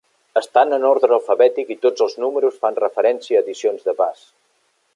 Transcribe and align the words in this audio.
Estan 0.39 0.71
en 0.77 0.85
ordre 0.91 1.11
alfabètic 1.17 1.69
i 1.75 1.77
tots 1.85 2.05
els 2.05 2.17
números 2.23 2.57
fan 2.63 2.79
referència 2.85 3.43
a 3.43 3.47
edicions 3.47 3.87
de 3.91 3.95
"Buzz". 4.01 4.25